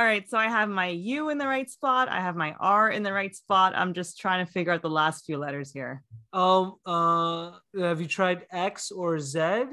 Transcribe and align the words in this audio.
All 0.00 0.06
right, 0.06 0.26
so 0.30 0.38
I 0.38 0.48
have 0.48 0.70
my 0.70 0.86
U 0.86 1.28
in 1.28 1.36
the 1.36 1.46
right 1.46 1.68
spot. 1.68 2.08
I 2.08 2.22
have 2.22 2.34
my 2.34 2.54
R 2.58 2.88
in 2.88 3.02
the 3.02 3.12
right 3.12 3.36
spot. 3.36 3.74
I'm 3.76 3.92
just 3.92 4.18
trying 4.18 4.46
to 4.46 4.50
figure 4.50 4.72
out 4.72 4.80
the 4.80 4.88
last 4.88 5.26
few 5.26 5.36
letters 5.36 5.70
here. 5.70 6.02
Um, 6.32 6.76
uh, 6.86 7.50
have 7.78 8.00
you 8.00 8.06
tried 8.06 8.46
X 8.50 8.92
or 8.92 9.20
Z? 9.20 9.64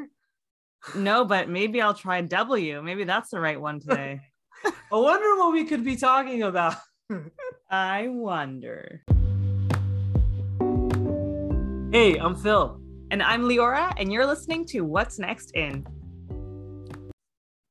No, 0.98 1.24
but 1.24 1.48
maybe 1.48 1.82
I'll 1.82 1.94
try 1.94 2.20
W. 2.20 2.82
Maybe 2.82 3.06
that's 3.06 3.30
the 3.30 3.40
right 3.40 3.60
one 3.60 3.80
today. 3.80 4.20
I 4.66 4.72
wonder 4.92 5.38
what 5.38 5.54
we 5.54 5.64
could 5.64 5.86
be 5.86 5.96
talking 5.96 6.44
about. 6.44 6.76
I 7.72 8.10
wonder. 8.10 9.04
Hey, 11.94 12.18
I'm 12.20 12.36
Phil. 12.36 12.82
And 13.12 13.24
I'm 13.24 13.44
Leora, 13.44 13.94
and 13.96 14.12
you're 14.12 14.26
listening 14.26 14.66
to 14.66 14.82
What's 14.82 15.20
Next 15.20 15.52
In. 15.56 15.88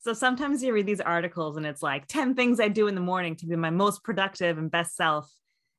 So 0.07 0.13
sometimes 0.13 0.63
you 0.63 0.73
read 0.73 0.87
these 0.87 1.01
articles 1.01 1.57
and 1.57 1.67
it's 1.67 1.83
like 1.83 2.07
10 2.07 2.37
things 2.37 2.61
I 2.61 2.69
do 2.69 2.87
in 2.87 2.95
the 2.95 3.01
morning 3.01 3.35
to 3.37 3.47
be 3.47 3.57
my 3.57 3.71
most 3.71 4.05
productive 4.05 4.57
and 4.57 4.71
best 4.71 4.95
self. 4.95 5.29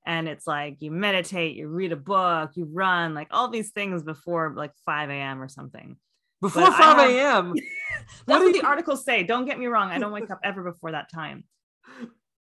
And 0.05 0.27
it's 0.27 0.45
like 0.45 0.81
you 0.81 0.91
meditate, 0.91 1.55
you 1.55 1.70
read 1.70 1.94
a 1.94 1.95
book, 1.95 2.52
you 2.55 2.66
run, 2.66 3.13
like 3.13 3.30
all 3.31 3.48
these 3.48 3.70
things 3.70 4.03
before 4.03 4.53
like 4.53 4.73
5 4.86 5.09
a.m. 5.12 5.41
or 5.41 5.48
something. 5.48 5.95
Before 6.41 6.70
5 6.70 7.09
a.m. 7.09 7.53
That's 8.26 8.44
what 8.44 8.52
the 8.52 8.67
articles 8.67 9.05
say. 9.05 9.23
Don't 9.23 9.45
get 9.45 9.59
me 9.59 9.67
wrong. 9.67 9.91
I 9.91 9.98
don't 9.98 10.12
wake 10.12 10.30
up 10.30 10.41
ever 10.44 10.62
before 10.62 10.91
that 10.91 11.09
time. 11.09 11.45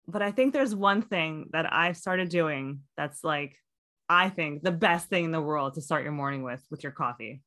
But 0.07 0.23
I 0.23 0.31
think 0.31 0.55
there's 0.55 0.75
one 0.75 1.03
thing 1.03 1.51
that 1.53 1.71
I've 1.71 1.99
started 1.99 2.31
doing 2.31 2.81
that's 2.97 3.23
like, 3.23 3.59
I 4.09 4.31
think 4.31 4.63
the 4.63 4.73
best 4.73 5.11
thing 5.11 5.27
in 5.27 5.33
the 5.33 5.43
world 5.43 5.75
to 5.75 5.83
start 5.83 6.03
your 6.03 6.13
morning 6.13 6.45
with, 6.45 6.65
with 6.71 6.83
your 6.83 6.93
coffee. 6.93 7.43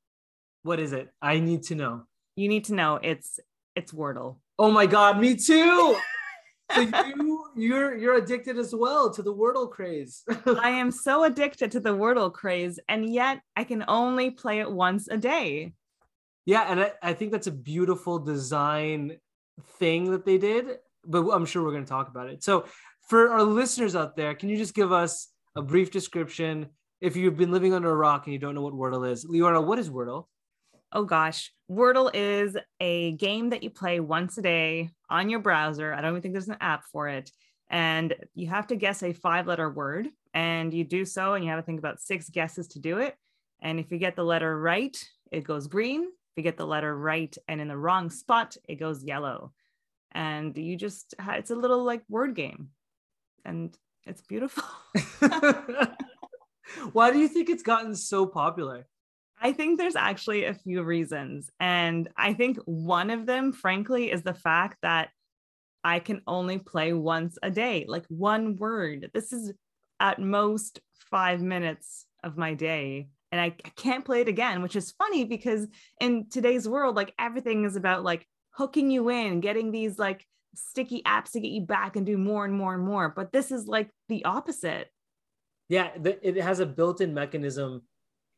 What 0.62 0.80
is 0.80 0.94
it? 0.94 1.10
I 1.24 1.40
need 1.40 1.64
to 1.64 1.76
know. 1.76 2.04
You 2.36 2.50
need 2.50 2.66
to 2.66 2.76
know 2.76 3.00
it's 3.02 3.40
it's 3.76 3.92
Wordle. 3.92 4.38
Oh 4.60 4.72
my 4.72 4.86
god, 4.86 5.20
me 5.20 5.36
too. 5.36 5.98
so 6.74 6.82
you 6.82 7.46
you're 7.56 7.98
you're 7.98 8.16
addicted 8.16 8.58
as 8.58 8.74
well 8.74 9.12
to 9.12 9.22
the 9.22 9.34
Wordle 9.34 9.70
craze. 9.70 10.24
I 10.46 10.70
am 10.70 10.92
so 10.92 11.24
addicted 11.24 11.72
to 11.72 11.80
the 11.80 11.96
Wordle 11.96 12.32
craze, 12.32 12.80
and 12.88 13.14
yet 13.14 13.42
I 13.56 13.64
can 13.64 13.84
only 13.88 14.32
play 14.32 14.60
it 14.60 14.72
once 14.72 15.08
a 15.08 15.18
day. 15.18 15.74
Yeah, 16.46 16.66
and 16.70 16.80
I, 16.80 16.92
I 17.02 17.14
think 17.14 17.32
that's 17.32 17.48
a 17.48 17.52
beautiful 17.52 18.20
design 18.20 19.18
thing 19.80 20.12
that 20.12 20.26
they 20.26 20.38
did, 20.38 20.78
but 21.06 21.30
I'm 21.30 21.46
sure 21.46 21.64
we're 21.64 21.72
going 21.72 21.86
to 21.86 21.90
talk 21.90 22.08
about 22.08 22.30
it. 22.30 22.44
So, 22.44 22.66
for 23.08 23.32
our 23.32 23.44
listeners 23.44 23.96
out 23.96 24.16
there, 24.16 24.34
can 24.34 24.50
you 24.50 24.58
just 24.58 24.74
give 24.74 24.92
us 24.92 25.30
a 25.56 25.62
brief 25.62 25.92
description? 25.92 26.68
If 27.00 27.16
you've 27.16 27.38
been 27.38 27.52
living 27.52 27.74
under 27.74 27.90
a 27.90 27.96
rock 27.96 28.26
and 28.26 28.34
you 28.34 28.40
don't 28.40 28.56
know 28.56 28.62
what 28.62 28.74
Wordle 28.74 29.10
is, 29.10 29.26
Leora, 29.26 29.66
what 29.66 29.80
is 29.80 29.90
Wordle? 29.90 30.26
Oh 30.94 31.04
gosh, 31.04 31.54
Wordle 31.72 32.12
is 32.14 32.58
a 32.82 33.14
game 33.14 33.52
that 33.52 33.64
you 33.64 33.70
play 33.70 34.02
once 34.02 34.38
a 34.38 34.42
day 34.42 34.90
on 35.10 35.30
your 35.30 35.40
browser. 35.40 35.94
I 35.94 36.02
don't 36.02 36.12
even 36.12 36.22
think 36.22 36.34
there's 36.34 36.50
an 36.50 36.58
app 36.60 36.84
for 36.92 37.08
it. 37.08 37.32
And 37.70 38.14
you 38.36 38.50
have 38.50 38.68
to 38.68 38.76
guess 38.76 39.02
a 39.04 39.14
five 39.14 39.48
letter 39.48 39.70
word. 39.70 40.10
And 40.34 40.74
you 40.74 40.84
do 40.84 41.06
so, 41.06 41.34
and 41.34 41.44
you 41.46 41.50
have 41.50 41.60
to 41.60 41.66
think 41.66 41.80
about 41.80 42.02
six 42.02 42.30
guesses 42.30 42.68
to 42.70 42.80
do 42.80 42.98
it. 42.98 43.16
And 43.62 43.80
if 43.80 43.92
you 43.92 43.98
get 43.98 44.18
the 44.18 44.24
letter 44.24 44.60
right, 44.60 44.98
it 45.32 45.46
goes 45.46 45.68
green. 45.68 46.04
If 46.04 46.38
you 46.38 46.44
get 46.44 46.58
the 46.58 46.68
letter 46.68 46.96
right 46.96 47.36
and 47.48 47.62
in 47.62 47.70
the 47.70 47.78
wrong 47.78 48.10
spot, 48.10 48.58
it 48.68 48.76
goes 48.76 49.04
yellow. 49.04 49.54
And 50.12 50.58
you 50.58 50.76
just, 50.76 51.14
it's 51.20 51.52
a 51.52 51.56
little 51.56 51.84
like 51.84 52.04
word 52.10 52.36
game. 52.36 52.70
And 53.46 53.76
it's 54.06 54.22
beautiful. 54.22 54.64
Why 56.92 57.12
do 57.12 57.20
you 57.20 57.28
think 57.28 57.50
it's 57.50 57.64
gotten 57.64 57.96
so 57.96 58.26
popular? 58.26 58.88
I 59.42 59.54
think 59.54 59.80
there's 59.80 59.96
actually 59.96 60.46
a 60.46 60.54
few 60.54 60.84
reasons. 60.84 61.50
And 61.60 62.08
I 62.16 62.34
think 62.34 62.58
one 62.66 63.10
of 63.10 63.26
them, 63.26 63.52
frankly, 63.52 64.12
is 64.12 64.22
the 64.22 64.36
fact 64.36 64.78
that 64.84 65.10
I 65.84 66.00
can 66.00 66.22
only 66.28 66.60
play 66.60 66.94
once 66.94 67.40
a 67.42 67.50
day, 67.50 67.86
like 67.88 68.06
one 68.08 68.56
word. 68.58 69.10
This 69.14 69.34
is 69.34 69.52
at 70.00 70.20
most 70.20 70.80
five 71.10 71.42
minutes 71.42 72.06
of 72.24 72.38
my 72.38 72.54
day. 72.54 73.10
And 73.32 73.42
I, 73.42 73.46
I 73.66 73.70
can't 73.76 74.06
play 74.06 74.22
it 74.22 74.28
again, 74.28 74.62
which 74.62 74.76
is 74.76 74.92
funny 74.92 75.26
because 75.26 75.68
in 76.00 76.30
today's 76.30 76.70
world, 76.70 76.96
like 76.96 77.14
everything 77.18 77.66
is 77.66 77.76
about 77.76 78.04
like 78.04 78.28
hooking 78.52 78.92
you 78.92 79.10
in, 79.10 79.40
getting 79.40 79.72
these 79.72 79.98
like 79.98 80.26
sticky 80.54 81.02
apps 81.04 81.32
to 81.32 81.40
get 81.40 81.52
you 81.52 81.62
back 81.62 81.96
and 81.96 82.06
do 82.06 82.18
more 82.18 82.46
and 82.46 82.54
more 82.54 82.76
and 82.76 82.84
more. 82.84 83.10
But 83.10 83.32
this 83.32 83.52
is 83.52 83.68
like 83.68 83.90
the 84.08 84.26
opposite. 84.26 84.90
Yeah, 85.70 85.90
it 85.96 86.36
has 86.36 86.60
a 86.60 86.66
built 86.66 87.00
in 87.00 87.14
mechanism 87.14 87.84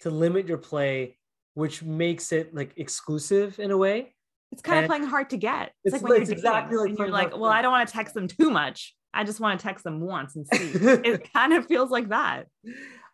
to 0.01 0.09
limit 0.09 0.47
your 0.47 0.57
play, 0.57 1.17
which 1.53 1.83
makes 1.83 2.31
it 2.31 2.53
like 2.53 2.73
exclusive 2.77 3.59
in 3.59 3.71
a 3.71 3.77
way. 3.77 4.13
It's 4.51 4.61
kind 4.61 4.77
and 4.77 4.85
of 4.85 4.89
playing 4.89 5.05
hard 5.05 5.29
to 5.31 5.37
get. 5.37 5.71
It's, 5.83 5.95
it's 5.95 6.03
like 6.03 6.09
when 6.09 6.21
it's 6.21 6.29
you're 6.29 6.37
exactly 6.37 6.77
like 6.77 6.97
you're 6.97 7.09
like, 7.09 7.31
well, 7.35 7.45
I 7.49 7.61
don't 7.61 7.71
want 7.71 7.87
to 7.87 7.93
text 7.93 8.13
them 8.13 8.27
too 8.27 8.51
much. 8.51 8.95
I 9.13 9.23
just 9.23 9.39
want 9.39 9.59
to 9.59 9.63
text 9.63 9.83
them 9.83 9.99
once 9.99 10.35
and 10.35 10.45
see. 10.47 10.57
it 10.81 11.31
kind 11.33 11.53
of 11.53 11.67
feels 11.67 11.89
like 11.89 12.09
that. 12.09 12.47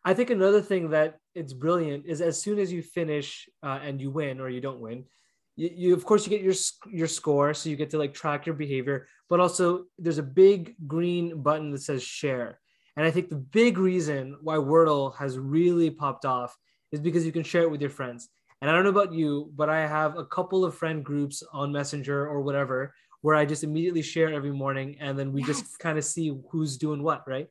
I 0.03 0.13
think 0.13 0.29
another 0.29 0.61
thing 0.61 0.89
that 0.91 1.17
it's 1.35 1.53
brilliant 1.53 2.05
is 2.05 2.21
as 2.21 2.41
soon 2.41 2.59
as 2.59 2.71
you 2.71 2.81
finish 2.81 3.49
uh, 3.63 3.79
and 3.83 3.99
you 4.01 4.11
win 4.11 4.39
or 4.39 4.49
you 4.49 4.61
don't 4.61 4.79
win, 4.79 5.05
you, 5.55 5.69
you, 5.73 5.93
of 5.93 6.05
course 6.05 6.25
you 6.25 6.29
get 6.29 6.41
your 6.41 6.53
your 6.89 7.07
score, 7.07 7.53
so 7.53 7.69
you 7.69 7.75
get 7.75 7.89
to 7.89 7.97
like 7.97 8.13
track 8.13 8.45
your 8.45 8.55
behavior. 8.55 9.07
But 9.29 9.39
also 9.39 9.85
there's 9.97 10.17
a 10.17 10.23
big 10.23 10.75
green 10.87 11.41
button 11.41 11.71
that 11.71 11.81
says 11.81 12.01
share, 12.01 12.59
and 12.95 13.05
I 13.05 13.11
think 13.11 13.29
the 13.29 13.35
big 13.35 13.77
reason 13.77 14.37
why 14.41 14.55
Wordle 14.55 15.15
has 15.17 15.37
really 15.37 15.89
popped 15.89 16.25
off 16.25 16.55
is 16.91 16.99
because 16.99 17.25
you 17.25 17.31
can 17.31 17.43
share 17.43 17.63
it 17.63 17.71
with 17.71 17.81
your 17.81 17.89
friends. 17.89 18.29
And 18.61 18.69
I 18.69 18.73
don't 18.73 18.83
know 18.83 18.89
about 18.89 19.13
you, 19.13 19.51
but 19.55 19.69
I 19.69 19.87
have 19.87 20.17
a 20.17 20.25
couple 20.25 20.65
of 20.65 20.75
friend 20.75 21.03
groups 21.03 21.43
on 21.53 21.71
Messenger 21.71 22.27
or 22.27 22.41
whatever 22.41 22.93
where 23.21 23.35
I 23.35 23.45
just 23.45 23.63
immediately 23.63 24.01
share 24.01 24.31
every 24.31 24.51
morning 24.51 24.97
and 24.99 25.17
then 25.17 25.33
we 25.33 25.41
yes. 25.41 25.61
just 25.61 25.79
kind 25.79 25.97
of 25.97 26.05
see 26.05 26.37
who's 26.49 26.77
doing 26.77 27.03
what, 27.03 27.27
right? 27.27 27.47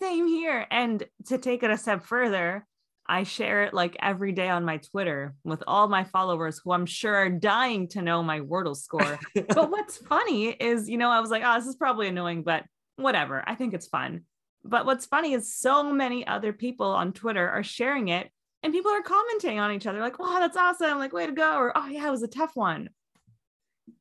Same 0.00 0.26
here. 0.26 0.66
And 0.70 1.04
to 1.26 1.38
take 1.38 1.62
it 1.62 1.70
a 1.70 1.78
step 1.78 2.04
further, 2.04 2.66
I 3.06 3.24
share 3.24 3.64
it 3.64 3.74
like 3.74 3.96
every 4.00 4.32
day 4.32 4.48
on 4.48 4.64
my 4.64 4.78
Twitter 4.78 5.34
with 5.44 5.62
all 5.66 5.88
my 5.88 6.04
followers 6.04 6.60
who 6.62 6.72
I'm 6.72 6.86
sure 6.86 7.14
are 7.14 7.28
dying 7.28 7.88
to 7.88 8.02
know 8.02 8.22
my 8.22 8.40
Wordle 8.40 8.76
score. 8.76 9.18
but 9.48 9.70
what's 9.70 9.96
funny 9.96 10.48
is, 10.48 10.88
you 10.88 10.98
know, 10.98 11.10
I 11.10 11.20
was 11.20 11.30
like, 11.30 11.42
oh, 11.44 11.54
this 11.56 11.66
is 11.66 11.76
probably 11.76 12.08
annoying, 12.08 12.42
but 12.42 12.64
whatever. 12.96 13.42
I 13.46 13.54
think 13.54 13.74
it's 13.74 13.88
fun. 13.88 14.22
But 14.64 14.86
what's 14.86 15.06
funny 15.06 15.34
is 15.34 15.54
so 15.54 15.92
many 15.92 16.26
other 16.26 16.52
people 16.52 16.86
on 16.86 17.12
Twitter 17.12 17.48
are 17.48 17.64
sharing 17.64 18.08
it 18.08 18.30
and 18.62 18.72
people 18.72 18.90
are 18.90 19.02
commenting 19.02 19.58
on 19.58 19.72
each 19.72 19.86
other 19.86 20.00
like 20.00 20.18
wow 20.18 20.38
that's 20.38 20.56
awesome 20.56 20.98
like 20.98 21.12
way 21.12 21.26
to 21.26 21.32
go 21.32 21.56
or 21.56 21.72
oh 21.76 21.86
yeah 21.86 22.06
it 22.06 22.10
was 22.10 22.22
a 22.22 22.28
tough 22.28 22.52
one. 22.54 22.88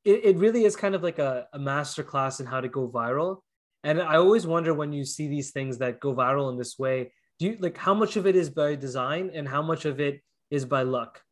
It, 0.03 0.25
it 0.25 0.37
really 0.37 0.63
is 0.65 0.75
kind 0.75 0.95
of 0.95 1.03
like 1.03 1.19
a, 1.19 1.47
a 1.53 1.59
master 1.59 2.03
class 2.03 2.39
in 2.39 2.45
how 2.45 2.61
to 2.61 2.69
go 2.69 2.89
viral. 2.89 3.39
And 3.83 4.01
i 4.01 4.15
always 4.15 4.45
wonder 4.45 4.73
when 4.73 4.93
you 4.93 5.05
see 5.05 5.27
these 5.27 5.51
things 5.51 5.79
that 5.79 5.99
go 5.99 6.13
viral 6.13 6.51
in 6.51 6.57
this 6.57 6.77
way 6.77 7.11
do 7.41 7.47
you 7.47 7.57
like 7.59 7.75
how 7.75 7.95
much 7.95 8.17
of 8.17 8.27
it 8.27 8.35
is 8.35 8.51
by 8.51 8.75
design 8.75 9.31
and 9.33 9.49
how 9.49 9.63
much 9.63 9.85
of 9.85 9.99
it 9.99 10.21
is 10.51 10.63
by 10.63 10.83
luck? 10.83 11.23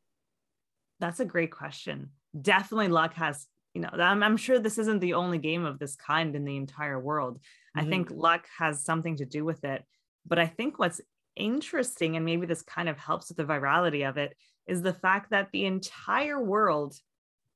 That's 0.99 1.19
a 1.19 1.25
great 1.25 1.51
question. 1.51 2.09
Definitely 2.41 2.87
luck 2.87 3.13
has 3.13 3.45
you 3.75 3.81
know 3.81 3.89
i'm, 3.93 4.23
I'm 4.23 4.37
sure 4.37 4.57
this 4.57 4.79
isn't 4.79 5.01
the 5.01 5.13
only 5.13 5.37
game 5.37 5.65
of 5.65 5.77
this 5.77 5.95
kind 5.95 6.35
in 6.35 6.45
the 6.45 6.57
entire 6.57 6.99
world. 6.99 7.37
Mm-hmm. 7.37 7.79
i 7.79 7.89
think 7.89 8.09
luck 8.09 8.47
has 8.57 8.83
something 8.83 9.17
to 9.17 9.25
do 9.25 9.45
with 9.45 9.63
it. 9.63 9.83
But 10.25 10.39
i 10.39 10.47
think 10.47 10.79
what's 10.79 10.99
interesting, 11.39 12.15
and 12.15 12.25
maybe 12.25 12.45
this 12.45 12.61
kind 12.61 12.89
of 12.89 12.97
helps 12.97 13.29
with 13.29 13.37
the 13.37 13.45
virality 13.45 14.07
of 14.07 14.17
it, 14.17 14.35
is 14.67 14.81
the 14.81 14.93
fact 14.93 15.31
that 15.31 15.49
the 15.51 15.65
entire 15.65 16.41
world, 16.41 16.95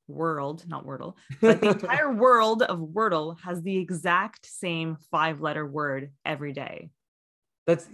world, 0.08 0.64
not 0.68 0.86
Wordle, 0.86 1.16
but 1.42 1.62
the 1.62 1.70
entire 1.82 2.12
world 2.12 2.64
of 2.64 2.80
Wordle 2.80 3.40
has 3.42 3.62
the 3.62 3.78
exact 3.78 4.46
same 4.46 4.98
five 5.12 5.42
letter 5.42 5.66
word 5.66 6.12
every 6.26 6.54
day. 6.54 6.90
That's, 7.68 7.88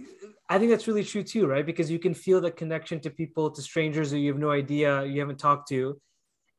I 0.48 0.58
think 0.58 0.70
that's 0.70 0.88
really 0.88 1.04
true 1.04 1.22
too, 1.22 1.46
right? 1.46 1.64
Because 1.64 1.90
you 1.90 1.98
can 1.98 2.14
feel 2.14 2.40
the 2.40 2.50
connection 2.50 3.00
to 3.00 3.10
people, 3.10 3.50
to 3.50 3.62
strangers 3.62 4.10
who 4.10 4.16
you 4.16 4.32
have 4.32 4.40
no 4.40 4.50
idea, 4.50 5.04
you 5.04 5.20
haven't 5.20 5.38
talked 5.38 5.68
to. 5.68 6.00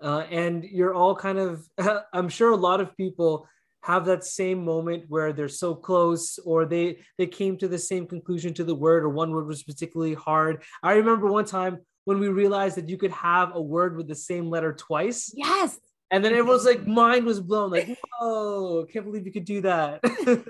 Uh, 0.02 0.25
and 0.31 0.63
you're 0.63 0.94
all 0.94 1.16
kind 1.16 1.38
of, 1.38 1.68
I'm 2.13 2.30
sure 2.30 2.52
a 2.52 2.56
lot 2.56 2.81
of 2.81 2.96
people 2.96 3.48
have 3.84 4.06
that 4.06 4.24
same 4.24 4.64
moment 4.64 5.06
where 5.08 5.33
they're 5.33 5.50
so 5.50 5.74
close 5.74 6.39
or 6.39 6.66
they 6.66 7.00
they 7.18 7.28
came 7.28 7.57
to 7.57 7.68
the 7.68 7.78
same 7.78 8.06
conclusion 8.06 8.54
to 8.54 8.63
the 8.63 8.75
word 8.75 9.04
or 9.04 9.10
one 9.10 9.31
word 9.31 9.48
was 9.48 9.63
particularly 9.63 10.13
hard. 10.13 10.63
I 10.83 10.94
remember 10.94 11.28
one 11.28 11.45
time 11.45 11.80
when 12.06 12.19
we 12.19 12.30
realized 12.30 12.78
that 12.78 12.89
you 12.89 12.98
could 12.98 13.12
have 13.12 13.56
a 13.56 13.62
word 13.62 13.98
with 13.98 14.07
the 14.07 14.16
same 14.16 14.50
letter 14.50 14.74
twice. 14.74 15.31
Yes. 15.36 15.80
And 16.12 16.24
then 16.24 16.33
everyone's 16.33 16.66
like 16.66 16.86
mind 16.86 17.25
was 17.25 17.39
blown 17.39 17.72
like 17.72 17.98
whoa 18.19 18.86
can't 18.92 19.06
believe 19.06 19.25
you 19.25 19.31
could 19.31 19.45
do 19.45 19.62
that. 19.62 20.01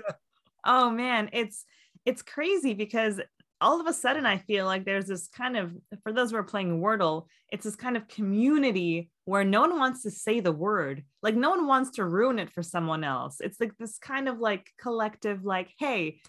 Oh 0.64 0.90
man 0.90 1.28
it's 1.32 1.64
it's 2.04 2.22
crazy 2.22 2.72
because 2.72 3.20
all 3.62 3.80
of 3.80 3.86
a 3.86 3.92
sudden 3.92 4.26
I 4.26 4.38
feel 4.38 4.66
like 4.66 4.84
there's 4.84 5.06
this 5.06 5.28
kind 5.28 5.56
of 5.56 5.72
for 6.02 6.12
those 6.12 6.32
who 6.32 6.36
are 6.36 6.42
playing 6.42 6.80
Wordle, 6.80 7.26
it's 7.50 7.64
this 7.64 7.76
kind 7.76 7.96
of 7.96 8.08
community 8.08 9.10
where 9.24 9.44
no 9.44 9.60
one 9.60 9.78
wants 9.78 10.02
to 10.02 10.10
say 10.10 10.40
the 10.40 10.52
word. 10.52 11.04
Like 11.22 11.36
no 11.36 11.50
one 11.50 11.66
wants 11.66 11.92
to 11.92 12.04
ruin 12.04 12.38
it 12.38 12.50
for 12.50 12.62
someone 12.62 13.04
else. 13.04 13.36
It's 13.40 13.60
like 13.60 13.72
this 13.78 13.98
kind 13.98 14.28
of 14.28 14.40
like 14.40 14.66
collective 14.80 15.44
like, 15.44 15.70
hey, 15.78 16.20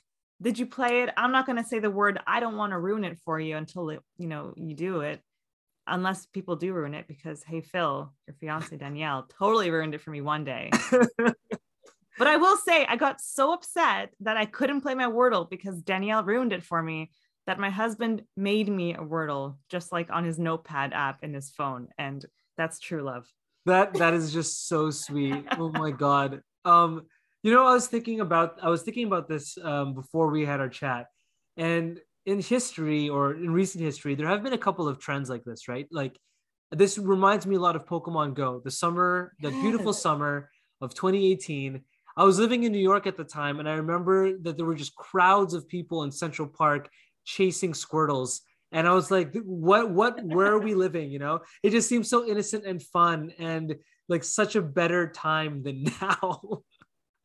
did 0.42 0.60
you 0.60 0.68
play 0.68 1.02
it? 1.02 1.10
I'm 1.18 1.32
not 1.32 1.46
going 1.46 1.58
to 1.58 1.64
say 1.64 1.80
the 1.80 1.90
word. 1.90 2.20
I 2.28 2.40
don't 2.40 2.58
want 2.58 2.72
to 2.72 2.80
ruin 2.80 3.04
it 3.04 3.18
for 3.26 3.40
you 3.40 3.58
until 3.58 3.90
it, 3.90 4.02
you 4.18 4.28
know, 4.28 4.54
you 4.56 4.76
do 4.76 5.02
it. 5.02 5.22
Unless 5.88 6.28
people 6.28 6.56
do 6.56 6.72
ruin 6.72 6.94
it 6.94 7.08
because 7.10 7.44
hey 7.44 7.60
Phil, 7.60 8.14
your 8.26 8.36
fiance 8.40 8.78
Danielle 8.78 9.28
totally 9.38 9.70
ruined 9.70 9.94
it 9.94 10.02
for 10.02 10.12
me 10.12 10.22
one 10.22 10.46
day. 10.46 10.72
but 12.18 12.28
I 12.28 12.38
will 12.38 12.58
say 12.58 12.86
I 12.86 12.96
got 12.96 13.22
so 13.22 13.54
upset 13.54 14.12
that 14.22 14.38
I 14.38 14.46
couldn't 14.46 14.82
play 14.82 14.96
my 14.96 15.06
Wordle 15.06 15.50
because 15.50 15.82
Danielle 15.82 16.24
ruined 16.24 16.54
it 16.54 16.64
for 16.64 16.82
me 16.82 17.12
that 17.48 17.60
my 17.60 17.70
husband 17.70 18.24
made 18.38 18.70
me 18.70 18.94
a 18.94 19.00
Wordle 19.00 19.58
just 19.70 19.92
like 19.92 20.10
on 20.12 20.24
his 20.24 20.40
notepad 20.40 20.94
app 20.94 21.24
in 21.24 21.34
his 21.34 21.50
phone. 21.52 21.88
And 21.98 22.26
that's 22.58 22.80
true 22.80 23.02
love. 23.02 23.28
That 23.66 23.94
that 23.96 24.14
is 24.14 24.34
just 24.34 24.68
so 24.68 24.90
sweet. 24.90 25.46
Oh 25.58 25.70
my 25.70 25.92
god. 25.92 26.42
Um, 26.66 27.04
you 27.44 27.52
know, 27.52 27.66
I 27.66 27.74
was 27.74 27.88
thinking 27.88 28.20
about 28.20 28.60
I 28.62 28.70
was 28.70 28.84
thinking 28.84 29.08
about 29.08 29.28
this 29.28 29.58
um 29.62 29.94
before 29.94 30.30
we 30.30 30.46
had 30.46 30.60
our 30.60 30.70
chat. 30.70 31.08
And 31.58 32.00
in 32.26 32.40
history 32.40 33.10
or 33.10 33.36
in 33.36 33.52
recent 33.52 33.84
history, 33.84 34.16
there 34.16 34.28
have 34.28 34.44
been 34.44 34.54
a 34.54 34.58
couple 34.58 34.88
of 34.88 35.00
trends 35.00 35.30
like 35.30 35.44
this, 35.44 35.68
right? 35.68 35.88
Like 35.92 36.18
this 36.72 36.98
reminds 36.98 37.46
me 37.46 37.56
a 37.56 37.60
lot 37.60 37.76
of 37.76 37.86
Pokemon 37.86 38.34
Go, 38.34 38.62
the 38.64 38.72
summer, 38.72 39.34
the 39.42 39.52
beautiful 39.52 39.94
summer 39.94 40.50
of 40.82 40.94
2018. 40.94 41.82
I 42.16 42.24
was 42.24 42.40
living 42.40 42.64
in 42.64 42.72
New 42.72 42.80
York 42.80 43.08
at 43.08 43.18
the 43.18 43.24
time, 43.24 43.60
and 43.60 43.68
I 43.68 43.74
remember 43.74 44.38
that 44.40 44.58
there 44.58 44.66
were 44.66 44.76
just 44.76 44.96
crowds 44.96 45.54
of 45.54 45.68
people 45.68 46.04
in 46.04 46.12
Central 46.12 46.48
Park 46.48 46.90
chasing 47.26 47.74
Squirtles. 47.74 48.42
And 48.72 48.88
I 48.88 48.94
was 48.94 49.10
like, 49.12 49.36
what, 49.44 49.90
what, 49.90 50.24
where 50.24 50.52
are 50.52 50.60
we 50.60 50.76
living? 50.86 51.12
You 51.12 51.20
know, 51.20 51.40
it 51.64 51.72
just 51.72 51.90
seems 51.90 52.10
so 52.10 52.28
innocent 52.28 52.66
and 52.66 52.82
fun 52.82 53.32
and 53.40 53.76
like 54.10 54.24
such 54.24 54.56
a 54.56 54.62
better 54.62 55.08
time 55.08 55.64
than 55.64 55.84
now. 56.02 56.64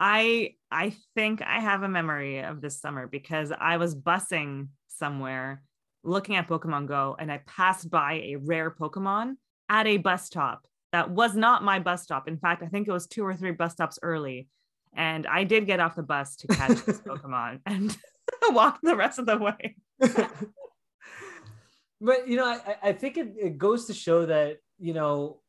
I 0.01 0.55
I 0.71 0.95
think 1.17 1.43
I 1.43 1.59
have 1.59 1.83
a 1.83 1.89
memory 1.89 2.39
of 2.39 2.61
this 2.61 2.81
summer 2.81 3.09
because 3.09 3.53
I 3.59 3.79
was 3.79 3.97
busing 3.97 4.69
somewhere 4.87 5.65
looking 6.05 6.37
at 6.37 6.49
Pokemon 6.49 6.87
Go 6.87 7.17
and 7.19 7.33
I 7.33 7.41
passed 7.47 7.91
by 7.91 8.15
a 8.15 8.37
rare 8.37 8.71
Pokemon 8.71 9.35
at 9.69 9.87
a 9.87 9.97
bus 9.97 10.25
stop 10.25 10.67
that 10.93 11.11
was 11.11 11.35
not 11.35 11.65
my 11.65 11.81
bus 11.81 12.03
stop. 12.03 12.29
In 12.29 12.39
fact, 12.39 12.63
I 12.63 12.67
think 12.67 12.89
it 12.89 12.93
was 12.93 13.07
two 13.07 13.25
or 13.25 13.35
three 13.35 13.51
bus 13.51 13.73
stops 13.73 13.99
early. 14.03 14.49
And 14.95 15.27
I 15.27 15.45
did 15.45 15.67
get 15.67 15.81
off 15.81 15.97
the 15.97 16.03
bus 16.03 16.37
to 16.37 16.49
catch 16.49 16.85
this 16.85 17.01
Pokemon 17.07 17.61
and 17.67 17.97
walk 18.51 18.81
the 18.83 18.97
rest 18.97 19.19
of 19.19 19.27
the 19.27 19.37
way. 19.37 19.77
but 22.01 22.29
you 22.29 22.37
know, 22.37 22.47
I, 22.47 22.77
I 22.83 22.93
think 22.93 23.17
it, 23.17 23.35
it 23.37 23.59
goes 23.59 23.87
to 23.87 23.95
show 23.95 24.27
that, 24.27 24.59
you 24.79 24.95
know, 24.95 25.41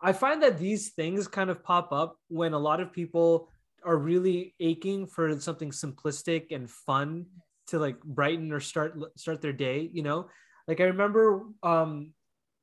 I 0.00 0.12
find 0.12 0.42
that 0.42 0.58
these 0.58 0.90
things 0.90 1.26
kind 1.26 1.50
of 1.50 1.64
pop 1.64 1.92
up 1.92 2.16
when 2.28 2.52
a 2.52 2.58
lot 2.58 2.80
of 2.80 2.92
people 2.92 3.48
are 3.84 3.96
really 3.96 4.54
aching 4.60 5.06
for 5.06 5.38
something 5.40 5.70
simplistic 5.70 6.52
and 6.54 6.70
fun 6.70 7.26
to 7.68 7.78
like 7.78 8.00
brighten 8.02 8.52
or 8.52 8.60
start 8.60 8.94
start 9.16 9.40
their 9.40 9.52
day 9.52 9.88
you 9.92 10.02
know 10.02 10.28
like 10.66 10.80
i 10.80 10.84
remember 10.84 11.42
um 11.62 12.12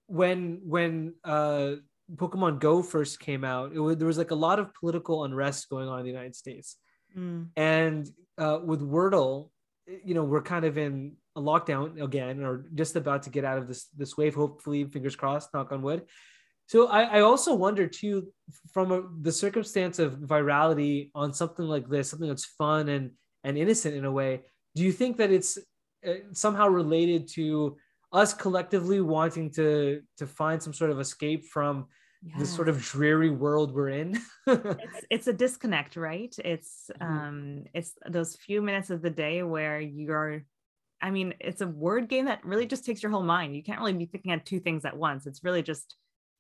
when 0.07 0.61
when 0.63 1.13
uh 1.23 1.73
pokemon 2.13 2.59
go 2.59 2.83
first 2.83 3.19
came 3.19 3.43
out 3.43 3.71
it 3.73 3.79
was, 3.79 3.97
there 3.97 4.07
was 4.07 4.17
like 4.17 4.31
a 4.31 4.35
lot 4.35 4.59
of 4.59 4.73
political 4.73 5.23
unrest 5.23 5.69
going 5.69 5.87
on 5.87 5.99
in 5.99 6.05
the 6.05 6.11
united 6.11 6.35
states. 6.35 6.77
Mm. 7.15 7.47
and 7.55 8.09
uh 8.37 8.59
with 8.63 8.81
wordle 8.81 9.49
you 10.03 10.13
know 10.13 10.23
we're 10.23 10.41
kind 10.41 10.65
of 10.65 10.77
in 10.77 11.13
a 11.35 11.41
lockdown 11.41 12.01
again 12.01 12.43
or 12.43 12.65
just 12.73 12.95
about 12.95 13.23
to 13.23 13.29
get 13.29 13.45
out 13.45 13.57
of 13.57 13.67
this 13.67 13.87
this 13.97 14.17
wave. 14.17 14.35
Hopefully 14.35 14.85
fingers 14.85 15.15
crossed 15.15 15.53
knock 15.53 15.71
on 15.71 15.81
wood. 15.81 16.03
So 16.67 16.87
I, 16.87 17.03
I 17.03 17.21
also 17.21 17.53
wonder 17.53 17.87
too 17.87 18.31
from 18.73 18.91
a, 18.91 19.03
the 19.21 19.31
circumstance 19.31 19.99
of 19.99 20.13
virality 20.15 21.11
on 21.13 21.33
something 21.33 21.65
like 21.65 21.87
this 21.89 22.09
something 22.09 22.27
that's 22.27 22.45
fun 22.45 22.89
and 22.89 23.11
and 23.43 23.57
innocent 23.57 23.95
in 23.95 24.05
a 24.05 24.11
way 24.11 24.41
do 24.73 24.83
you 24.83 24.91
think 24.91 25.17
that 25.17 25.31
it's 25.31 25.59
uh, 26.07 26.13
somehow 26.31 26.67
related 26.67 27.27
to 27.27 27.77
us 28.15 28.33
collectively 28.33 29.01
wanting 29.01 29.51
to 29.51 30.01
to 30.17 30.25
find 30.25 30.63
some 30.63 30.73
sort 30.73 30.89
of 30.89 30.99
escape 30.99 31.45
from 31.45 31.85
yes. 32.23 32.39
this 32.39 32.55
sort 32.55 32.69
of 32.69 32.81
dreary 32.81 33.29
world 33.29 33.73
we're 33.73 33.89
in. 33.89 34.19
It's, 34.47 35.05
it's, 35.09 35.27
a 35.27 35.33
disconnect 35.33 35.95
right? 35.95 36.33
It's 36.43 36.89
mm-hmm. 37.01 37.13
um 37.13 37.63
it's 37.73 37.93
those 38.07 38.35
few 38.35 38.61
minutes 38.61 38.89
of 38.89 39.01
the 39.01 39.09
day 39.09 39.43
where 39.43 39.79
you're 39.79 40.43
i 41.01 41.11
mean 41.11 41.33
it's 41.41 41.61
a 41.61 41.67
word 41.67 42.07
game 42.07 42.25
that 42.25 42.45
really 42.45 42.65
just 42.65 42.85
takes 42.85 43.03
your 43.03 43.11
whole 43.11 43.23
mind. 43.23 43.55
You 43.55 43.63
can't 43.63 43.79
really 43.79 43.93
be 43.93 44.05
thinking 44.05 44.31
of 44.31 44.43
two 44.43 44.59
things 44.59 44.85
at 44.85 44.97
once. 44.97 45.27
It's 45.27 45.43
really 45.43 45.63
just 45.63 45.95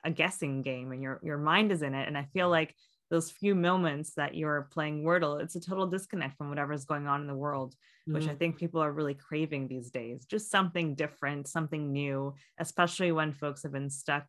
a 0.05 0.11
guessing 0.11 0.61
game 0.61 0.91
and 0.93 1.01
your 1.01 1.19
your 1.23 1.37
mind 1.37 1.71
is 1.71 1.81
in 1.81 1.93
it. 1.93 2.07
And 2.07 2.17
i 2.17 2.25
feel 2.33 2.49
like 2.49 2.73
those 3.11 3.31
few 3.31 3.53
moments 3.53 4.13
that 4.15 4.35
you're 4.35 4.69
playing 4.71 5.03
Wordle, 5.03 5.41
it's 5.41 5.55
a 5.55 5.59
total 5.59 5.87
disconnect 5.87 6.37
from 6.37 6.49
whatever's 6.49 6.85
going 6.85 7.07
on 7.07 7.21
in 7.21 7.27
the 7.27 7.35
world, 7.35 7.75
mm-hmm. 8.07 8.13
which 8.13 8.25
I 8.25 8.29
mm-hmm. 8.29 8.37
think 8.37 8.57
people 8.57 8.81
are 8.81 8.91
really 8.91 9.13
craving 9.13 9.67
these 9.67 9.91
days. 9.91 10.25
Just 10.25 10.51
something 10.51 10.95
different, 10.95 11.47
something 11.47 11.91
new, 11.91 12.33
especially 12.59 13.11
when 13.11 13.33
folks 13.33 13.63
have 13.63 13.71
been 13.71 13.89
stuck 13.89 14.25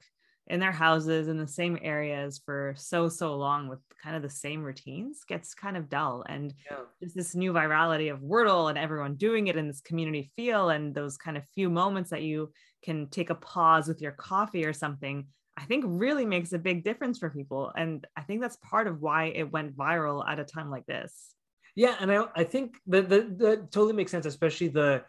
in 0.48 0.60
their 0.60 0.72
houses 0.72 1.26
in 1.26 1.38
the 1.38 1.48
same 1.48 1.76
areas 1.82 2.40
for 2.44 2.72
so 2.76 3.08
so 3.08 3.34
long 3.34 3.68
with 3.68 3.80
kind 4.00 4.14
of 4.14 4.22
the 4.22 4.30
same 4.30 4.62
routines 4.62 5.24
gets 5.26 5.54
kind 5.54 5.76
of 5.76 5.88
dull 5.88 6.24
and 6.28 6.54
yeah. 6.70 6.76
just 7.02 7.16
this 7.16 7.34
new 7.34 7.52
virality 7.52 8.12
of 8.12 8.20
wordle 8.20 8.68
and 8.68 8.78
everyone 8.78 9.16
doing 9.16 9.48
it 9.48 9.56
in 9.56 9.66
this 9.66 9.80
community 9.80 10.30
feel 10.36 10.70
and 10.70 10.94
those 10.94 11.16
kind 11.16 11.36
of 11.36 11.42
few 11.52 11.68
moments 11.68 12.10
that 12.10 12.22
you 12.22 12.52
can 12.84 13.08
take 13.08 13.30
a 13.30 13.34
pause 13.34 13.88
with 13.88 14.00
your 14.00 14.12
coffee 14.12 14.64
or 14.64 14.72
something 14.72 15.26
I 15.56 15.64
think 15.64 15.84
really 15.86 16.26
makes 16.26 16.52
a 16.52 16.58
big 16.58 16.84
difference 16.84 17.18
for 17.18 17.30
people. 17.30 17.72
And 17.74 18.06
I 18.16 18.22
think 18.22 18.42
that's 18.42 18.56
part 18.56 18.86
of 18.86 19.00
why 19.00 19.26
it 19.26 19.50
went 19.50 19.76
viral 19.76 20.22
at 20.28 20.38
a 20.38 20.44
time 20.44 20.70
like 20.70 20.84
this. 20.86 21.34
Yeah, 21.76 21.94
and 22.00 22.10
I, 22.10 22.24
I 22.34 22.44
think 22.44 22.78
that, 22.88 23.08
that, 23.10 23.38
that 23.38 23.70
totally 23.70 23.92
makes 23.92 24.10
sense, 24.10 24.26
especially 24.26 24.68
the 24.68 25.04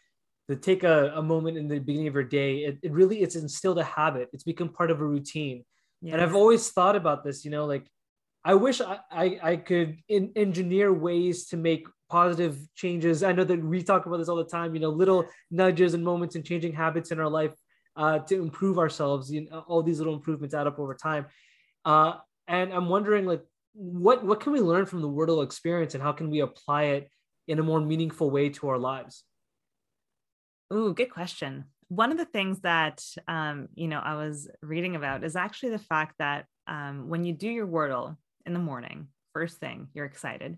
the 0.49 0.55
take 0.55 0.83
a, 0.83 1.11
a 1.15 1.21
moment 1.21 1.57
in 1.57 1.67
the 1.67 1.79
beginning 1.79 2.07
of 2.07 2.13
your 2.13 2.23
day. 2.23 2.59
It, 2.59 2.77
it 2.81 2.91
really 2.93 3.21
it's 3.21 3.35
instilled 3.35 3.79
a 3.79 3.83
habit. 3.83 4.29
It's 4.31 4.43
become 4.43 4.69
part 4.69 4.91
of 4.91 5.01
a 5.01 5.05
routine. 5.05 5.65
Yes. 6.01 6.13
And 6.13 6.21
I've 6.21 6.35
always 6.35 6.69
thought 6.69 6.95
about 6.95 7.23
this, 7.23 7.43
you 7.43 7.51
know, 7.51 7.65
like 7.65 7.85
I 8.45 8.53
wish 8.53 8.79
I, 8.79 8.99
I, 9.11 9.39
I 9.43 9.55
could 9.57 9.97
in, 10.07 10.31
engineer 10.37 10.93
ways 10.93 11.47
to 11.47 11.57
make 11.57 11.85
positive 12.09 12.57
changes. 12.75 13.23
I 13.23 13.33
know 13.33 13.43
that 13.43 13.61
we 13.61 13.83
talk 13.83 14.05
about 14.05 14.17
this 14.17 14.29
all 14.29 14.37
the 14.37 14.45
time, 14.45 14.73
you 14.73 14.79
know, 14.79 14.89
little 14.89 15.25
nudges 15.51 15.93
and 15.93 16.03
moments 16.03 16.35
and 16.35 16.45
changing 16.45 16.71
habits 16.71 17.11
in 17.11 17.19
our 17.19 17.29
life 17.29 17.53
uh, 17.97 18.19
to 18.19 18.41
improve 18.41 18.77
ourselves. 18.77 19.29
You 19.29 19.49
know, 19.49 19.65
all 19.67 19.83
these 19.83 19.97
little 19.97 20.13
improvements 20.13 20.55
add 20.55 20.67
up 20.67 20.79
over 20.79 20.93
time. 20.93 21.25
Uh, 21.83 22.13
and 22.47 22.71
I'm 22.71 22.87
wondering, 22.87 23.25
like, 23.25 23.43
what 23.73 24.23
what 24.23 24.39
can 24.39 24.53
we 24.53 24.59
learn 24.59 24.85
from 24.85 25.01
the 25.01 25.09
Wordle 25.09 25.43
experience, 25.43 25.93
and 25.93 26.03
how 26.03 26.11
can 26.11 26.29
we 26.29 26.39
apply 26.39 26.83
it 26.83 27.09
in 27.47 27.59
a 27.59 27.63
more 27.63 27.79
meaningful 27.79 28.29
way 28.29 28.49
to 28.49 28.69
our 28.69 28.77
lives? 28.77 29.23
Ooh, 30.73 30.93
good 30.93 31.11
question. 31.11 31.65
One 31.89 32.11
of 32.11 32.17
the 32.17 32.25
things 32.25 32.59
that 32.61 33.03
um, 33.27 33.69
you 33.75 33.87
know 33.87 33.99
I 33.99 34.15
was 34.15 34.49
reading 34.61 34.95
about 34.95 35.23
is 35.23 35.35
actually 35.35 35.69
the 35.69 35.79
fact 35.79 36.15
that 36.19 36.45
um, 36.67 37.09
when 37.09 37.23
you 37.23 37.33
do 37.33 37.49
your 37.49 37.67
Wordle 37.67 38.17
in 38.45 38.53
the 38.53 38.59
morning, 38.59 39.07
first 39.33 39.57
thing, 39.57 39.87
you're 39.93 40.05
excited, 40.05 40.57